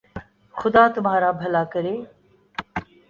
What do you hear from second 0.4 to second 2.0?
خدا تمہارر بھلا کرے